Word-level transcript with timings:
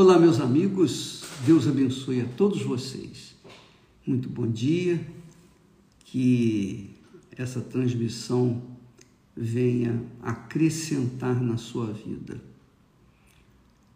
Olá, 0.00 0.16
meus 0.16 0.40
amigos, 0.40 1.24
Deus 1.44 1.66
abençoe 1.66 2.20
a 2.20 2.24
todos 2.24 2.62
vocês. 2.62 3.34
Muito 4.06 4.28
bom 4.28 4.46
dia, 4.46 5.04
que 6.04 6.90
essa 7.36 7.60
transmissão 7.60 8.62
venha 9.36 10.00
acrescentar 10.22 11.42
na 11.42 11.56
sua 11.56 11.92
vida. 11.92 12.40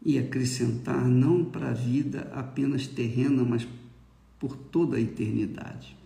E 0.05 0.19
acrescentar 0.19 1.07
não 1.07 1.45
para 1.45 1.71
a 1.71 1.73
vida 1.73 2.29
apenas 2.35 2.89
terrena, 2.89 3.45
mas 3.45 3.65
por 4.41 4.57
toda 4.57 4.97
a 4.97 5.01
eternidade. 5.01 5.97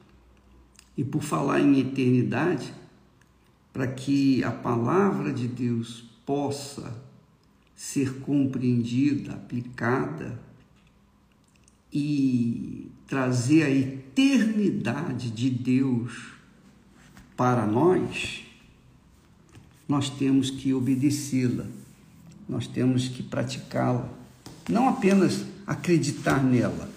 E 0.95 1.03
por 1.03 1.23
falar 1.23 1.61
em 1.61 1.81
eternidade, 1.81 2.71
para 3.73 3.87
que 3.87 4.45
a 4.45 4.51
palavra 4.51 5.33
de 5.33 5.49
Deus 5.49 6.05
possa 6.27 7.06
ser 7.77 8.21
compreendida, 8.21 9.35
aplicada 9.35 10.41
e 11.93 12.91
trazer 13.07 13.65
a 13.65 13.71
eternidade 13.71 15.31
de 15.31 15.51
Deus 15.51 16.33
para 17.37 17.67
nós, 17.67 18.45
nós 19.87 20.09
temos 20.09 20.51
que 20.51 20.73
obedecê-la, 20.73 21.67
nós 22.49 22.67
temos 22.67 23.09
que 23.09 23.23
praticá-la, 23.23 24.09
não 24.69 24.89
apenas 24.89 25.45
acreditar 25.67 26.43
nela, 26.43 26.91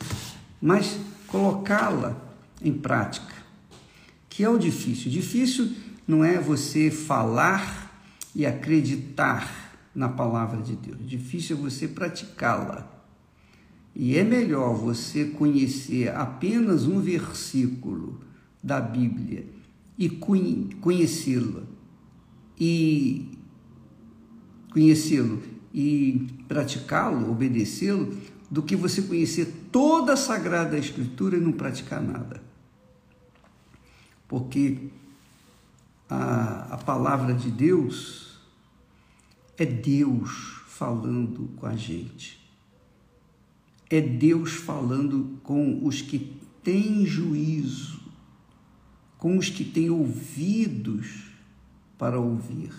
mas 0.62 0.98
colocá-la 1.28 2.18
em 2.62 2.74
prática, 2.74 3.36
que 4.30 4.44
é 4.44 4.50
o 4.50 4.58
difícil. 4.58 5.12
Difícil 5.12 5.76
não 6.08 6.24
é 6.24 6.40
você 6.40 6.90
falar 6.90 7.90
e 8.34 8.46
acreditar 8.46 9.59
na 9.94 10.10
palavra 10.10 10.62
de 10.62 10.76
Deus. 10.76 10.98
Difícil 11.08 11.58
é 11.58 11.60
você 11.60 11.88
praticá-la. 11.88 12.88
E 13.96 14.18
é 14.18 14.24
melhor 14.24 14.76
você 14.76 15.26
conhecer 15.26 16.10
apenas 16.16 16.86
um 16.86 17.02
versículo 17.02 18.22
da 18.64 18.80
Bíblia 18.80 19.46
e 19.98 20.10
conhecê-lo 20.10 21.68
e 22.60 23.38
conhecê-lo 24.72 25.42
e 25.74 26.28
praticá-lo, 26.48 27.32
obedecê-lo, 27.32 28.18
do 28.50 28.64
que 28.64 28.76
você 28.76 29.02
conhecer 29.02 29.68
toda 29.72 30.14
a 30.14 30.18
Sagrada 30.18 30.78
Escritura 30.78 31.38
e 31.38 31.40
não 31.40 31.52
praticar 31.52 32.02
nada. 32.02 32.42
Porque 34.28 34.90
a, 36.10 36.74
a 36.74 36.78
palavra 36.78 37.34
de 37.34 37.52
Deus 37.52 38.29
é 39.60 39.66
Deus 39.66 40.64
falando 40.68 41.50
com 41.58 41.66
a 41.66 41.76
gente. 41.76 42.40
É 43.90 44.00
Deus 44.00 44.54
falando 44.54 45.38
com 45.44 45.86
os 45.86 46.02
que 46.02 46.34
têm 46.64 47.06
juízo, 47.06 48.00
com 49.18 49.38
os 49.38 49.50
que 49.50 49.66
têm 49.66 49.90
ouvidos 49.90 51.26
para 51.98 52.18
ouvir. 52.18 52.72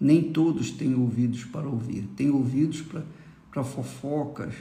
Nem 0.00 0.32
todos 0.32 0.70
têm 0.70 0.94
ouvidos 0.94 1.44
para 1.44 1.68
ouvir. 1.68 2.08
Tem 2.16 2.30
ouvidos 2.30 2.80
para, 2.80 3.62
fofocas, 3.62 4.54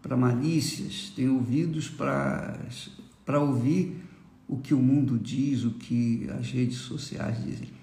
para 0.00 0.16
malícias, 0.16 1.12
tem 1.14 1.28
ouvidos 1.28 1.90
para 1.90 3.40
ouvir 3.40 4.00
o 4.46 4.56
que 4.56 4.72
o 4.72 4.78
mundo 4.78 5.18
diz, 5.18 5.64
o 5.64 5.72
que 5.72 6.26
as 6.30 6.50
redes 6.50 6.78
sociais 6.78 7.44
dizem 7.44 7.77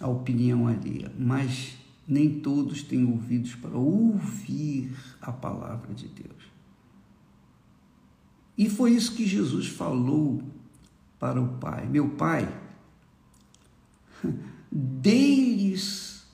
a 0.00 0.08
opinião 0.08 0.66
alheia, 0.66 1.12
mas 1.18 1.76
nem 2.06 2.40
todos 2.40 2.82
têm 2.82 3.04
ouvidos 3.04 3.54
para 3.54 3.76
ouvir 3.76 4.94
a 5.20 5.32
palavra 5.32 5.94
de 5.94 6.08
Deus. 6.08 6.52
E 8.56 8.68
foi 8.68 8.92
isso 8.92 9.14
que 9.14 9.26
Jesus 9.26 9.68
falou 9.68 10.42
para 11.18 11.40
o 11.40 11.58
Pai: 11.58 11.86
Meu 11.86 12.10
Pai, 12.10 12.48
dei-lhes 14.70 16.26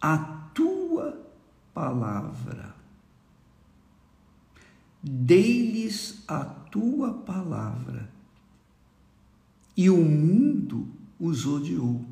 a 0.00 0.16
tua 0.54 1.26
palavra. 1.74 2.74
Dei-lhes 5.02 6.24
a 6.26 6.44
tua 6.44 7.12
palavra. 7.12 8.10
E 9.76 9.90
o 9.90 10.02
mundo 10.02 10.88
os 11.20 11.46
odiou 11.46 12.04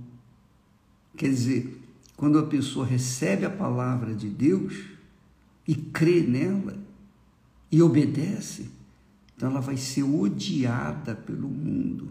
Quer 1.17 1.29
dizer, 1.29 1.81
quando 2.17 2.39
a 2.39 2.47
pessoa 2.47 2.85
recebe 2.87 3.45
a 3.45 3.51
palavra 3.51 4.15
de 4.15 4.29
Deus 4.29 4.75
e 5.67 5.75
crê 5.75 6.21
nela 6.21 6.77
e 7.71 7.83
obedece, 7.83 8.71
então 9.37 9.51
ela 9.51 9.61
vai 9.61 9.77
ser 9.77 10.03
odiada 10.03 11.15
pelo 11.15 11.49
mundo. 11.49 12.09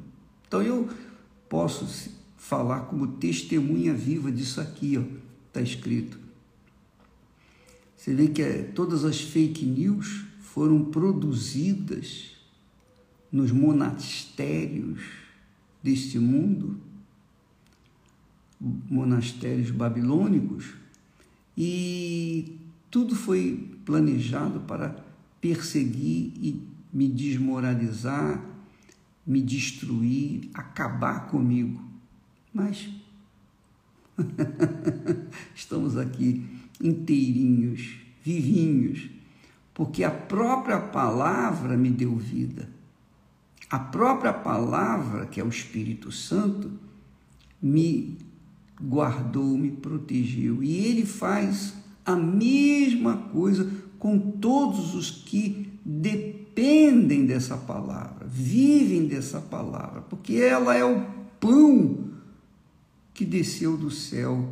Então 0.47 0.61
eu 0.61 0.89
posso 1.49 2.11
falar 2.37 2.81
como 2.81 3.07
testemunha 3.07 3.93
viva 3.93 4.31
disso 4.31 4.59
aqui, 4.59 4.97
ó, 4.97 5.03
está 5.47 5.61
escrito. 5.61 6.19
Você 7.95 8.13
vê 8.13 8.27
que 8.27 8.41
é, 8.41 8.63
todas 8.63 9.05
as 9.05 9.21
fake 9.21 9.65
news 9.65 10.25
foram 10.41 10.83
produzidas 10.85 12.31
nos 13.31 13.51
monastérios 13.51 15.01
deste 15.81 16.19
mundo 16.19 16.79
monastérios 18.89 19.71
babilônicos 19.71 20.73
e 21.57 22.57
tudo 22.89 23.15
foi 23.15 23.77
planejado 23.85 24.61
para 24.61 24.95
perseguir 25.41 26.31
e 26.37 26.67
me 26.93 27.09
desmoralizar, 27.09 28.43
me 29.25 29.41
destruir, 29.41 30.49
acabar 30.53 31.27
comigo. 31.27 31.83
Mas 32.53 32.89
estamos 35.53 35.97
aqui 35.97 36.45
inteirinhos, 36.81 37.97
vivinhos, 38.23 39.09
porque 39.73 40.03
a 40.03 40.11
própria 40.11 40.79
palavra 40.79 41.75
me 41.75 41.89
deu 41.89 42.15
vida. 42.15 42.69
A 43.69 43.79
própria 43.79 44.31
palavra, 44.31 45.25
que 45.25 45.39
é 45.39 45.43
o 45.43 45.49
Espírito 45.49 46.11
Santo, 46.11 46.71
me 47.61 48.17
guardou, 48.81 49.57
me 49.57 49.71
protegeu. 49.71 50.63
E 50.63 50.85
ele 50.85 51.05
faz 51.05 51.73
a 52.05 52.15
mesma 52.15 53.17
coisa 53.17 53.69
com 53.97 54.19
todos 54.19 54.95
os 54.95 55.09
que 55.09 55.71
dependem 55.85 57.25
dessa 57.25 57.57
palavra, 57.57 58.27
vivem 58.27 59.07
dessa 59.07 59.39
palavra, 59.39 60.01
porque 60.01 60.35
ela 60.35 60.75
é 60.75 60.83
o 60.83 61.05
pão 61.39 62.11
que 63.13 63.23
desceu 63.23 63.77
do 63.77 63.91
céu 63.91 64.51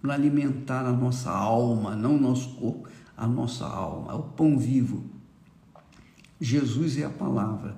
para 0.00 0.14
alimentar 0.14 0.84
a 0.86 0.92
nossa 0.92 1.30
alma, 1.30 1.94
não 1.94 2.16
o 2.16 2.20
nosso 2.20 2.54
corpo, 2.56 2.88
a 3.16 3.26
nossa 3.26 3.66
alma, 3.66 4.12
é 4.12 4.14
o 4.14 4.22
pão 4.22 4.58
vivo. 4.58 5.04
Jesus 6.40 6.98
é 6.98 7.04
a 7.04 7.10
palavra. 7.10 7.76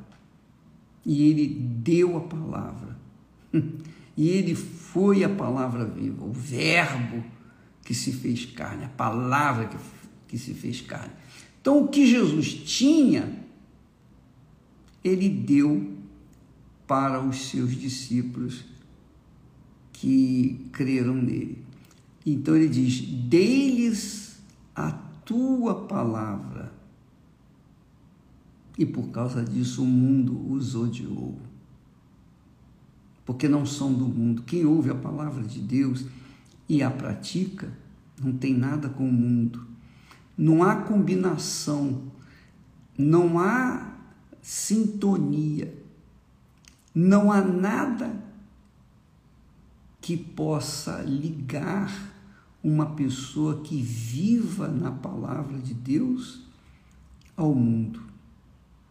E 1.04 1.30
ele 1.30 1.46
deu 1.46 2.16
a 2.16 2.20
palavra. 2.20 2.98
E 4.18 4.30
ele 4.30 4.56
foi 4.56 5.22
a 5.22 5.28
palavra 5.28 5.84
viva, 5.84 6.24
o 6.24 6.32
Verbo 6.32 7.22
que 7.84 7.94
se 7.94 8.12
fez 8.12 8.46
carne, 8.46 8.84
a 8.84 8.88
palavra 8.88 9.68
que, 9.68 9.76
que 10.26 10.36
se 10.36 10.54
fez 10.54 10.80
carne. 10.80 11.12
Então, 11.60 11.84
o 11.84 11.86
que 11.86 12.04
Jesus 12.04 12.52
tinha, 12.52 13.32
ele 15.04 15.28
deu 15.28 15.92
para 16.84 17.22
os 17.22 17.48
seus 17.48 17.76
discípulos 17.76 18.64
que 19.92 20.68
creram 20.72 21.14
nele. 21.14 21.62
Então 22.26 22.56
ele 22.56 22.68
diz: 22.68 23.00
Dei-lhes 23.00 24.40
a 24.74 24.90
tua 25.24 25.86
palavra. 25.86 26.72
E 28.76 28.84
por 28.84 29.10
causa 29.10 29.44
disso 29.44 29.84
o 29.84 29.86
mundo 29.86 30.52
os 30.52 30.74
odiou 30.74 31.38
porque 33.28 33.46
não 33.46 33.66
são 33.66 33.92
do 33.92 34.08
mundo. 34.08 34.42
Quem 34.44 34.64
ouve 34.64 34.88
a 34.88 34.94
palavra 34.94 35.42
de 35.44 35.60
Deus 35.60 36.06
e 36.66 36.82
a 36.82 36.90
pratica, 36.90 37.70
não 38.18 38.32
tem 38.32 38.54
nada 38.54 38.88
com 38.88 39.06
o 39.06 39.12
mundo. 39.12 39.66
Não 40.34 40.62
há 40.62 40.76
combinação, 40.76 42.04
não 42.96 43.38
há 43.38 43.98
sintonia, 44.40 45.74
não 46.94 47.30
há 47.30 47.42
nada 47.42 48.18
que 50.00 50.16
possa 50.16 51.02
ligar 51.02 52.10
uma 52.64 52.94
pessoa 52.94 53.60
que 53.60 53.82
viva 53.82 54.68
na 54.68 54.90
palavra 54.90 55.58
de 55.58 55.74
Deus 55.74 56.46
ao 57.36 57.54
mundo. 57.54 58.00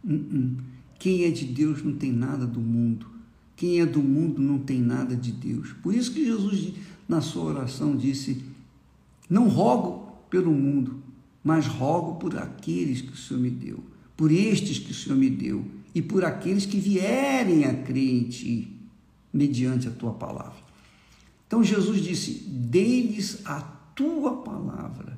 Uh-uh. 0.04 0.58
Quem 1.00 1.24
é 1.24 1.32
de 1.32 1.46
Deus 1.46 1.82
não 1.84 1.96
tem 1.96 2.12
nada 2.12 2.46
do 2.46 2.62
mundo. 2.62 3.17
Quem 3.58 3.82
é 3.82 3.86
do 3.88 4.04
mundo 4.04 4.40
não 4.40 4.60
tem 4.60 4.80
nada 4.80 5.16
de 5.16 5.32
Deus. 5.32 5.74
Por 5.82 5.94
isso 5.94 6.14
que 6.14 6.24
Jesus, 6.24 6.74
na 7.10 7.22
sua 7.22 7.46
oração, 7.46 7.98
disse: 7.98 8.44
Não 9.28 9.50
rogo 9.50 10.16
pelo 10.30 10.54
mundo, 10.54 11.02
mas 11.44 11.66
rogo 11.66 12.20
por 12.20 12.38
aqueles 12.38 13.02
que 13.02 13.14
o 13.14 13.18
Senhor 13.18 13.42
me 13.42 13.50
deu, 13.50 13.84
por 14.16 14.32
estes 14.32 14.78
que 14.78 14.92
o 14.92 14.94
Senhor 14.94 15.18
me 15.18 15.30
deu 15.30 15.66
e 15.96 16.02
por 16.04 16.24
aqueles 16.24 16.68
que 16.68 16.78
vierem 16.78 17.66
a 17.66 17.74
crer 17.74 18.14
em 18.14 18.24
ti, 18.26 18.72
mediante 19.34 19.88
a 19.88 19.92
tua 19.92 20.14
palavra. 20.14 20.62
Então 21.48 21.64
Jesus 21.64 22.04
disse: 22.04 22.44
Dei-lhes 22.48 23.42
a 23.44 23.60
tua 23.96 24.38
palavra, 24.44 25.18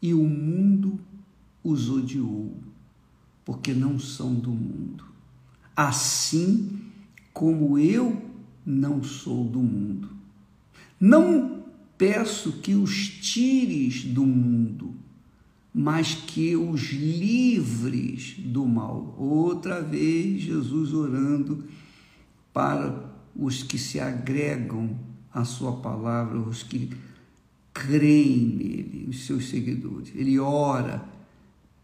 e 0.00 0.14
o 0.14 0.24
mundo 0.24 0.98
os 1.62 1.90
odiou, 1.90 2.56
porque 3.44 3.74
não 3.74 3.98
são 3.98 4.34
do 4.34 4.50
mundo. 4.50 5.04
Assim 5.76 6.83
como 7.34 7.76
eu 7.76 8.22
não 8.64 9.02
sou 9.02 9.44
do 9.44 9.58
mundo. 9.58 10.08
Não 10.98 11.64
peço 11.98 12.52
que 12.52 12.74
os 12.74 13.08
tires 13.08 14.04
do 14.04 14.24
mundo, 14.24 14.94
mas 15.74 16.14
que 16.14 16.54
os 16.54 16.92
livres 16.92 18.36
do 18.38 18.64
mal. 18.64 19.14
Outra 19.18 19.82
vez, 19.82 20.42
Jesus 20.42 20.94
orando 20.94 21.64
para 22.52 23.12
os 23.34 23.64
que 23.64 23.76
se 23.76 23.98
agregam 23.98 24.96
à 25.32 25.44
Sua 25.44 25.72
palavra, 25.72 26.38
os 26.38 26.62
que 26.62 26.90
creem 27.72 28.38
nele, 28.38 29.06
os 29.10 29.26
seus 29.26 29.48
seguidores. 29.48 30.12
Ele 30.14 30.38
ora, 30.38 31.04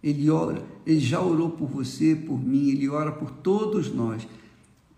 ele 0.01 0.31
ora, 0.31 0.65
ele 0.87 1.01
já 1.01 1.21
orou 1.21 1.51
por 1.51 1.69
você, 1.69 2.15
por 2.15 2.39
mim, 2.39 2.69
ele 2.69 2.89
ora 2.89 3.11
por 3.11 3.33
todos 3.33 3.93
nós. 3.93 4.27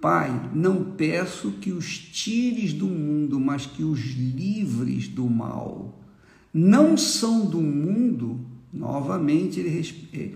Pai, 0.02 0.50
não 0.52 0.84
peço 0.84 1.52
que 1.52 1.72
os 1.72 1.96
tires 1.96 2.74
do 2.74 2.86
mundo, 2.86 3.40
mas 3.40 3.64
que 3.64 3.82
os 3.82 4.00
livres 4.00 5.08
do 5.08 5.30
mal. 5.30 5.98
Não 6.52 6.96
são 6.98 7.46
do 7.46 7.62
mundo, 7.62 8.38
Novamente 8.72 9.60
ele, 9.60 9.86
é, 10.14 10.30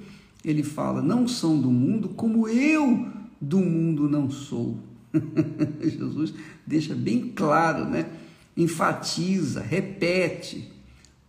ele 0.45 0.63
fala: 0.63 1.01
não 1.01 1.27
são 1.27 1.59
do 1.59 1.71
mundo 1.71 2.11
como 2.11 2.47
eu 2.47 3.09
do 3.41 3.59
mundo 3.59 4.09
não 4.09 4.31
sou. 4.31 4.79
Jesus 5.81 6.35
deixa 6.67 6.95
bem 6.95 7.33
claro, 7.35 7.87
né? 7.87 8.11
enfatiza, 8.57 9.61
repete, 9.61 10.71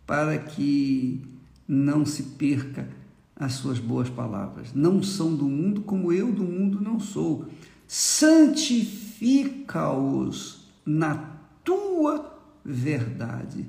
para 0.05 0.37
que 0.37 1.21
não 1.67 2.05
se 2.05 2.23
perca 2.23 2.89
as 3.35 3.53
suas 3.53 3.79
boas 3.79 4.09
palavras. 4.09 4.73
Não 4.73 5.01
são 5.03 5.35
do 5.35 5.45
mundo 5.45 5.81
como 5.81 6.11
eu 6.11 6.31
do 6.31 6.43
mundo 6.43 6.81
não 6.81 6.99
sou. 6.99 7.45
Santifica-os 7.87 10.67
na 10.85 11.15
tua 11.63 12.37
verdade. 12.63 13.65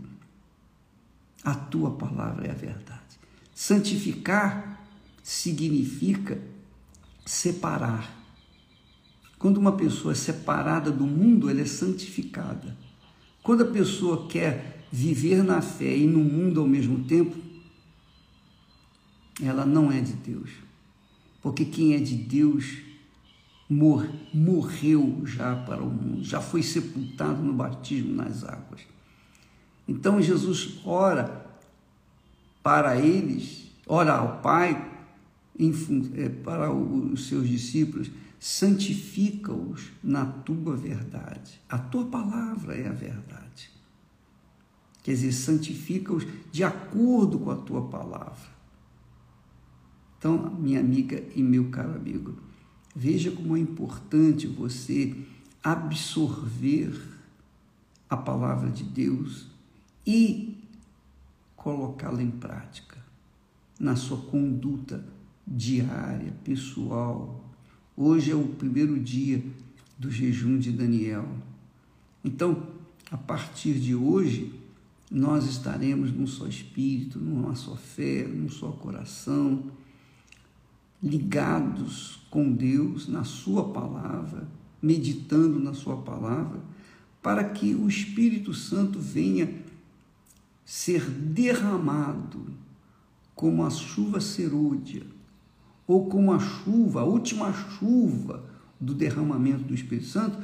A 1.45 1.55
tua 1.55 1.93
palavra 1.93 2.49
é 2.49 2.51
a 2.51 2.55
verdade. 2.55 2.99
Santificar 3.55 4.85
significa 5.23 6.41
separar. 7.25 8.19
Quando 9.39 9.59
uma 9.59 9.73
pessoa 9.73 10.13
é 10.13 10.17
separada 10.17 10.91
do 10.91 11.07
mundo, 11.07 11.49
ela 11.49 11.61
é 11.61 11.67
santificada. 11.67 12.77
Quando 13.43 13.63
a 13.63 13.71
pessoa 13.71 14.29
quer 14.29 14.87
viver 14.91 15.45
na 15.45 15.61
fé 15.61 15.97
e 15.97 16.07
no 16.07 16.19
mundo 16.19 16.61
ao 16.61 16.67
mesmo 16.67 17.05
tempo, 17.05 17.37
ela 19.41 19.65
não 19.65 19.93
é 19.93 20.01
de 20.01 20.15
Deus. 20.15 20.51
Porque 21.41 21.65
quem 21.65 21.95
é 21.95 21.99
de 21.99 22.17
Deus 22.17 22.88
mor 23.69 24.09
morreu 24.33 25.23
já 25.25 25.55
para 25.55 25.83
o 25.83 25.91
mundo, 25.91 26.25
já 26.25 26.41
foi 26.41 26.63
sepultado 26.63 27.43
no 27.43 27.53
batismo 27.53 28.15
nas 28.15 28.43
águas. 28.45 28.81
Então 29.87 30.21
Jesus 30.21 30.81
ora 30.85 31.47
para 32.63 32.97
eles, 32.97 33.71
ora 33.87 34.15
ao 34.15 34.41
Pai, 34.41 34.97
é, 36.15 36.29
para 36.29 36.73
os 36.73 37.29
seus 37.29 37.49
discípulos, 37.49 38.11
santifica-os 38.39 39.91
na 40.03 40.25
tua 40.25 40.77
verdade. 40.77 41.61
A 41.69 41.79
tua 41.79 42.07
palavra 42.07 42.75
é 42.75 42.89
a 42.89 42.93
verdade. 42.93 43.71
Quer 45.03 45.13
dizer, 45.13 45.33
santifica-os 45.33 46.27
de 46.53 46.63
acordo 46.63 47.39
com 47.39 47.51
a 47.51 47.57
tua 47.57 47.89
palavra. 47.89 48.59
Então, 50.19 50.51
minha 50.59 50.81
amiga 50.81 51.23
e 51.35 51.43
meu 51.43 51.71
caro 51.71 51.95
amigo, 51.95 52.37
veja 52.99 53.31
como 53.31 53.57
é 53.57 53.61
importante 53.61 54.49
você 54.49 55.15
absorver 55.63 57.01
a 58.11 58.17
palavra 58.17 58.71
de 58.71 58.83
Deus 58.83 59.47
e 60.05 60.59
colocá-la 61.55 62.21
em 62.21 62.31
prática 62.31 62.99
na 63.79 63.95
sua 63.95 64.19
conduta 64.19 65.05
diária, 65.47 66.35
pessoal. 66.43 67.49
Hoje 67.97 68.33
é 68.33 68.35
o 68.35 68.49
primeiro 68.49 68.99
dia 68.99 69.45
do 69.97 70.11
jejum 70.11 70.59
de 70.59 70.73
Daniel. 70.73 71.29
Então, 72.25 72.67
a 73.13 73.17
partir 73.17 73.75
de 73.75 73.95
hoje, 73.95 74.53
nós 75.09 75.45
estaremos 75.45 76.11
num 76.11 76.27
só 76.27 76.49
espírito, 76.49 77.21
numa 77.21 77.55
só 77.55 77.77
fé, 77.77 78.27
num 78.27 78.49
só 78.49 78.73
coração, 78.73 79.71
ligados 81.03 82.21
com 82.31 82.53
Deus 82.53 83.09
na 83.09 83.25
Sua 83.25 83.73
palavra, 83.73 84.49
meditando 84.83 85.59
na 85.59 85.75
Sua 85.75 85.97
palavra, 85.97 86.61
para 87.23 87.45
que 87.45 87.75
o 87.75 87.89
Espírito 87.89 88.55
Santo 88.55 88.99
venha 88.99 89.53
ser 90.65 91.09
derramado 91.09 92.47
como 93.35 93.65
a 93.65 93.71
chuva 93.71 94.21
serúdia, 94.21 95.07
ou 95.87 96.09
como 96.09 96.33
a 96.33 96.39
chuva, 96.39 97.01
a 97.01 97.05
última 97.05 97.53
chuva 97.53 98.45
do 98.81 98.95
derramamento 98.95 99.65
do 99.65 99.75
Espírito 99.75 100.09
Santo, 100.09 100.39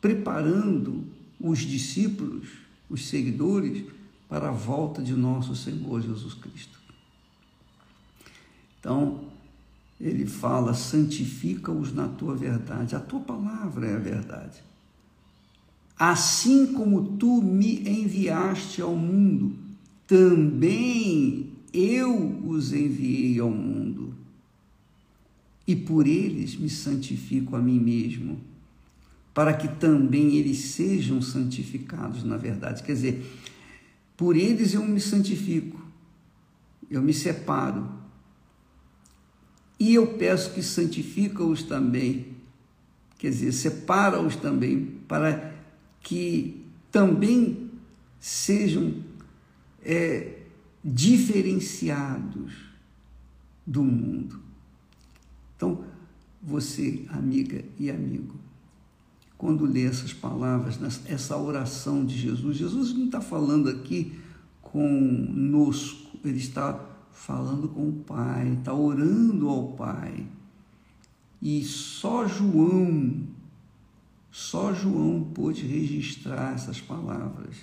preparando 0.00 1.04
os 1.38 1.60
discípulos, 1.60 2.48
os 2.88 3.06
seguidores, 3.06 3.84
para 4.28 4.48
a 4.48 4.52
volta 4.52 5.02
de 5.02 5.12
nosso 5.12 5.54
Senhor 5.54 6.00
Jesus 6.00 6.34
Cristo. 6.34 6.78
Então, 8.80 9.24
ele 10.00 10.26
fala: 10.26 10.74
santifica-os 10.74 11.92
na 11.92 12.08
tua 12.08 12.34
verdade, 12.34 12.96
a 12.96 13.00
tua 13.00 13.20
palavra 13.20 13.86
é 13.86 13.96
a 13.96 13.98
verdade. 13.98 14.62
Assim 15.98 16.72
como 16.72 17.16
tu 17.16 17.40
me 17.40 17.88
enviaste 17.88 18.82
ao 18.82 18.96
mundo, 18.96 19.56
também 20.06 21.52
eu 21.72 22.40
os 22.46 22.72
enviei 22.72 23.38
ao 23.38 23.50
mundo. 23.50 24.14
E 25.66 25.74
por 25.74 26.06
eles 26.06 26.56
me 26.56 26.68
santifico 26.68 27.56
a 27.56 27.62
mim 27.62 27.80
mesmo, 27.80 28.38
para 29.32 29.54
que 29.54 29.66
também 29.66 30.36
eles 30.36 30.58
sejam 30.58 31.22
santificados 31.22 32.22
na 32.22 32.36
verdade. 32.36 32.82
Quer 32.82 32.92
dizer, 32.92 33.26
por 34.16 34.36
eles 34.36 34.74
eu 34.74 34.84
me 34.84 35.00
santifico, 35.00 35.80
eu 36.90 37.02
me 37.02 37.14
separo. 37.14 38.03
E 39.78 39.94
eu 39.94 40.06
peço 40.18 40.52
que 40.52 40.62
santifica-os 40.62 41.62
também, 41.62 42.28
quer 43.18 43.30
dizer, 43.30 43.52
separa-os 43.52 44.36
também, 44.36 44.98
para 45.08 45.52
que 46.00 46.64
também 46.90 47.70
sejam 48.20 49.02
é, 49.82 50.38
diferenciados 50.84 52.52
do 53.66 53.82
mundo. 53.82 54.40
Então, 55.56 55.84
você, 56.42 57.06
amiga 57.08 57.64
e 57.78 57.90
amigo, 57.90 58.36
quando 59.36 59.64
lê 59.64 59.84
essas 59.84 60.12
palavras, 60.12 60.78
essa 61.06 61.36
oração 61.36 62.04
de 62.04 62.16
Jesus, 62.16 62.56
Jesus 62.56 62.92
não 62.92 63.06
está 63.06 63.20
falando 63.20 63.68
aqui 63.68 64.18
conosco, 64.62 66.18
ele 66.24 66.38
está 66.38 66.93
falando 67.14 67.68
com 67.68 67.88
o 67.88 67.92
Pai, 67.92 68.52
está 68.52 68.74
orando 68.74 69.48
ao 69.48 69.68
Pai. 69.72 70.26
E 71.40 71.62
só 71.64 72.28
João 72.28 73.34
só 74.34 74.74
João 74.74 75.30
pôde 75.32 75.64
registrar 75.64 76.54
essas 76.54 76.80
palavras, 76.80 77.54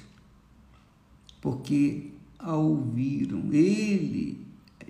porque 1.42 2.12
a 2.40 2.56
ouviram, 2.56 3.52
ele, 3.52 4.40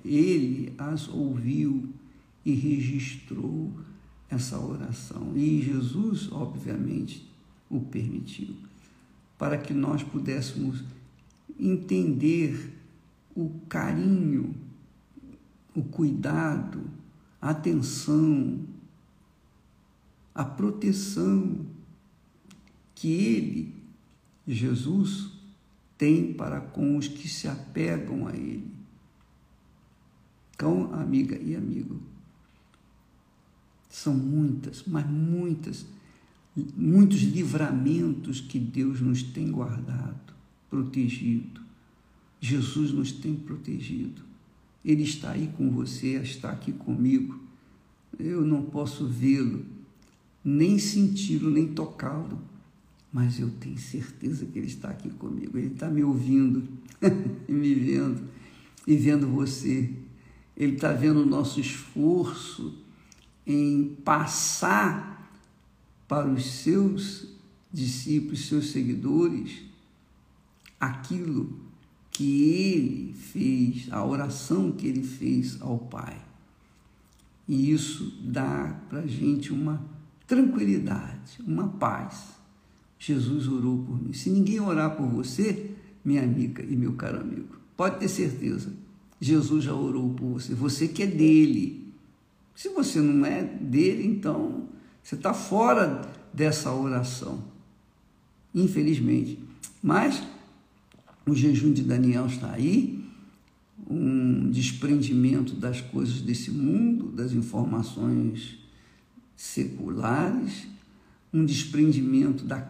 ele 0.06 0.75
as 0.77 1.08
ouviu 1.08 1.89
e 2.46 2.53
registrou 2.53 3.72
essa 4.30 4.60
oração. 4.60 5.36
E 5.36 5.63
Jesus, 5.63 6.32
obviamente, 6.32 7.27
o 7.68 7.80
permitiu, 7.80 8.53
para 9.36 9.58
que 9.58 9.74
nós 9.74 10.03
pudéssemos 10.03 10.84
entender 11.60 12.80
o 13.35 13.50
carinho, 13.67 14.55
o 15.75 15.83
cuidado, 15.83 16.83
a 17.41 17.51
atenção, 17.51 18.65
a 20.33 20.43
proteção 20.43 21.65
que 22.93 23.11
Ele, 23.11 23.75
Jesus, 24.47 25.31
tem 25.97 26.33
para 26.33 26.59
com 26.59 26.97
os 26.97 27.07
que 27.07 27.27
se 27.27 27.47
apegam 27.47 28.27
a 28.27 28.35
Ele. 28.35 28.71
Então, 30.53 30.93
amiga 30.93 31.35
e 31.38 31.55
amigo, 31.55 32.00
são 33.89 34.13
muitas, 34.13 34.83
mas 34.85 35.09
muitas, 35.09 35.85
muitos 36.75 37.21
livramentos 37.21 38.39
que 38.39 38.59
Deus 38.59 39.01
nos 39.01 39.23
tem 39.23 39.51
guardado, 39.51 40.33
protegido. 40.69 41.61
Jesus 42.41 42.91
nos 42.91 43.12
tem 43.12 43.36
protegido. 43.36 44.24
Ele 44.83 45.03
está 45.03 45.31
aí 45.31 45.48
com 45.55 45.69
você, 45.69 46.15
está 46.17 46.50
aqui 46.51 46.71
comigo. 46.71 47.39
Eu 48.17 48.41
não 48.41 48.63
posso 48.63 49.07
vê-lo, 49.07 49.63
nem 50.43 50.79
senti-lo, 50.79 51.51
nem 51.51 51.67
tocá-lo, 51.67 52.41
mas 53.13 53.39
eu 53.39 53.50
tenho 53.60 53.77
certeza 53.77 54.45
que 54.48 54.57
Ele 54.57 54.67
está 54.67 54.89
aqui 54.89 55.12
comigo. 55.12 55.55
Ele 55.55 55.67
está 55.67 55.88
me 55.88 56.03
ouvindo 56.03 56.67
e 57.48 57.51
me 57.51 57.75
vendo 57.75 58.24
e 58.88 58.98
vendo 58.98 59.27
você. 59.27 59.93
Ele 60.57 60.74
está 60.74 60.91
vendo 60.93 61.21
o 61.21 61.25
nosso 61.25 61.60
esforço 61.60 62.75
em 63.45 63.95
passar 64.03 65.31
para 66.07 66.27
os 66.27 66.43
seus 66.45 67.27
discípulos, 67.71 68.48
seus 68.48 68.71
seguidores, 68.71 69.62
aquilo 70.79 71.70
que 72.12 72.44
ele 72.44 73.13
fez, 73.13 73.88
a 73.91 74.06
oração 74.06 74.72
que 74.72 74.88
ele 74.88 75.03
fez 75.03 75.62
ao 75.62 75.77
Pai. 75.77 76.18
E 77.48 77.72
isso 77.72 78.20
dá 78.24 78.80
para 78.89 79.00
a 79.00 79.08
gente 79.08 79.51
uma 79.51 79.84
tranquilidade, 80.27 81.41
uma 81.46 81.68
paz. 81.68 82.30
Jesus 82.98 83.48
orou 83.48 83.80
por 83.80 84.01
mim. 84.01 84.13
Se 84.13 84.30
ninguém 84.30 84.60
orar 84.60 84.96
por 84.96 85.08
você, 85.08 85.72
minha 86.06 86.24
amiga 86.24 86.63
e 86.63 86.75
meu 86.75 86.94
caro 86.94 87.20
amigo, 87.20 87.58
pode 87.75 88.00
ter 88.00 88.08
certeza, 88.08 88.72
Jesus 89.20 89.63
já 89.63 89.74
orou 89.74 90.13
por 90.13 90.34
você. 90.34 90.53
Você 90.53 90.88
que 90.88 91.03
é 91.03 91.08
dele. 91.08 91.94
Se 92.56 92.70
você 92.70 93.00
não 93.00 93.25
é 93.25 93.44
dele, 93.44 94.08
então 94.08 94.68
você 95.03 95.15
está 95.15 95.34
fora 95.34 96.01
dessa 96.34 96.74
oração. 96.74 97.44
Infelizmente. 98.53 99.39
Mas 99.82 100.22
o 101.25 101.35
jejum 101.35 101.71
de 101.71 101.83
Daniel 101.83 102.25
está 102.25 102.51
aí, 102.51 103.03
um 103.89 104.49
desprendimento 104.49 105.55
das 105.55 105.81
coisas 105.81 106.21
desse 106.21 106.51
mundo, 106.51 107.09
das 107.11 107.33
informações 107.33 108.57
seculares, 109.35 110.67
um 111.33 111.45
desprendimento 111.45 112.45
da, 112.45 112.67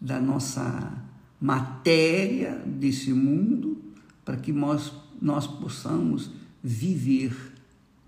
da 0.00 0.20
nossa 0.20 1.02
matéria 1.40 2.56
desse 2.66 3.12
mundo, 3.12 3.78
para 4.24 4.36
que 4.36 4.52
nós, 4.52 4.92
nós 5.20 5.46
possamos 5.46 6.30
viver 6.62 7.36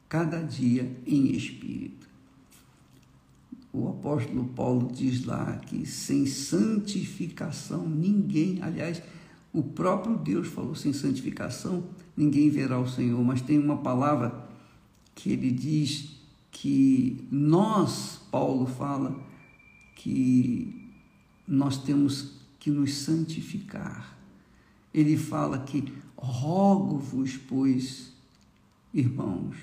cada 0.09 0.41
dia 0.41 0.91
em 1.07 1.33
espírito. 1.33 2.07
O 3.73 3.89
apóstolo 3.89 4.47
Paulo 4.57 4.91
diz 4.91 5.25
lá 5.27 5.57
que 5.59 5.85
sem 5.85 6.25
santificação 6.25 7.87
ninguém, 7.87 8.63
aliás, 8.63 9.03
o 9.57 9.63
próprio 9.63 10.19
Deus 10.19 10.49
falou: 10.49 10.75
sem 10.75 10.93
santificação 10.93 11.83
ninguém 12.15 12.51
verá 12.51 12.79
o 12.79 12.87
Senhor. 12.87 13.25
Mas 13.25 13.41
tem 13.41 13.59
uma 13.59 13.79
palavra 13.79 14.47
que 15.15 15.33
ele 15.33 15.51
diz 15.51 16.11
que 16.51 17.27
nós, 17.31 18.21
Paulo 18.31 18.67
fala, 18.67 19.19
que 19.95 20.91
nós 21.49 21.79
temos 21.79 22.33
que 22.59 22.71
nos 22.71 22.95
santificar. 22.95 24.15
Ele 24.93 25.17
fala 25.17 25.59
que 25.61 25.91
rogo-vos, 26.17 27.39
pois, 27.39 28.13
irmãos, 28.93 29.57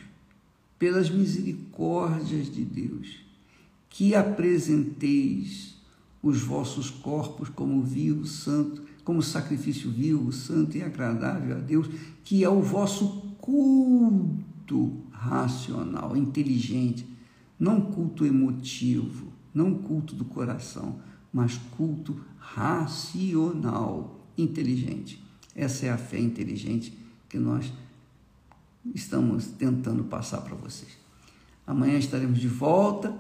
pelas 0.80 1.10
misericórdias 1.10 2.52
de 2.52 2.66
Deus, 2.66 3.20
que 3.90 4.16
apresenteis 4.16 5.76
os 6.22 6.42
vossos 6.42 6.90
corpos 6.90 7.50
como 7.50 7.84
vivo, 7.84 8.26
santo, 8.26 8.83
como 9.04 9.22
sacrifício 9.22 9.92
vivo, 9.92 10.32
santo 10.32 10.78
e 10.78 10.84
agradável 10.84 11.58
a 11.58 11.60
Deus, 11.60 11.90
que 12.24 12.44
é 12.44 12.50
o 12.50 12.62
vosso 12.62 13.36
culto 13.40 14.98
racional, 15.12 16.16
inteligente, 16.16 17.06
não 17.60 17.82
culto 17.82 18.26
emotivo, 18.26 19.28
não 19.54 19.76
culto 19.76 20.16
do 20.16 20.26
coração, 20.26 21.00
mas 21.32 21.58
culto 21.78 22.20
racional, 22.38 24.20
inteligente. 24.38 25.24
Essa 25.56 25.88
é 25.88 25.90
a 25.90 25.98
fé 25.98 26.20
inteligente 26.20 26.98
que 27.30 27.38
nós 27.38 27.72
estamos 28.94 29.48
tentando 29.48 30.04
passar 30.04 30.42
para 30.42 30.56
vocês. 30.56 30.92
Amanhã 31.66 31.98
estaremos 31.98 32.40
de 32.40 32.48
volta 32.48 33.16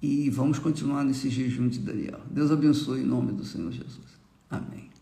e 0.00 0.30
vamos 0.30 0.58
continuar 0.58 1.04
nesse 1.04 1.28
jejum 1.28 1.68
de 1.68 1.78
Daniel. 1.78 2.20
Deus 2.30 2.50
abençoe 2.50 3.00
em 3.00 3.06
nome 3.06 3.32
do 3.32 3.44
Senhor 3.44 3.70
Jesus. 3.70 4.15
Amém. 4.50 4.95